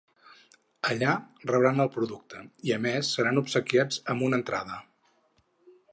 Allà, 0.93 1.11
rebran 1.51 1.83
el 1.85 1.91
producte 1.97 2.41
i, 2.69 2.73
a 2.77 2.79
més, 2.87 3.11
seran 3.19 3.41
obsequiats 3.43 4.03
amb 4.15 4.29
una 4.29 4.41
entrada. 4.43 4.81